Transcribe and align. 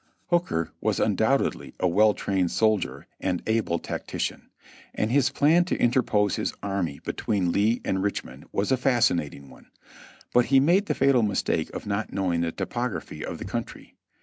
Hooker 0.31 0.71
was 0.81 0.99
undoubtedly 0.99 1.75
a 1.79 1.87
well 1.87 2.15
trained 2.15 2.49
soldier 2.49 3.05
and 3.19 3.43
able 3.45 3.77
tacti 3.79 4.17
cian, 4.19 4.49
and 4.95 5.11
his 5.11 5.29
plan 5.29 5.63
to 5.65 5.77
interpose 5.79 6.37
his 6.37 6.55
army 6.63 6.99
between 7.05 7.51
Lee 7.51 7.81
and 7.85 8.01
Rich 8.01 8.23
mond 8.23 8.45
was 8.51 8.71
a 8.71 8.77
fascinating 8.77 9.51
one; 9.51 9.67
but 10.33 10.45
he 10.45 10.59
made 10.59 10.87
the 10.87 10.95
fatal 10.95 11.21
mistake 11.21 11.71
of 11.75 11.85
not 11.85 12.11
knowing 12.11 12.41
the 12.41 12.51
topography 12.51 13.23
of 13.23 13.37
the 13.37 13.45
country. 13.45 13.95